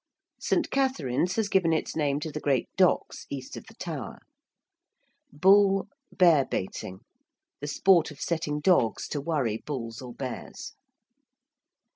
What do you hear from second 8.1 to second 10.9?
setting dogs to worry bulls or bears.